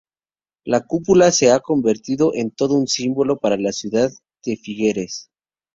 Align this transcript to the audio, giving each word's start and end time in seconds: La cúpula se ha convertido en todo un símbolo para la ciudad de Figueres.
La 0.65 0.79
cúpula 0.81 1.31
se 1.31 1.51
ha 1.51 1.59
convertido 1.59 2.31
en 2.33 2.49
todo 2.49 2.73
un 2.73 2.87
símbolo 2.87 3.37
para 3.37 3.55
la 3.57 3.71
ciudad 3.71 4.09
de 4.43 4.57
Figueres. 4.57 5.29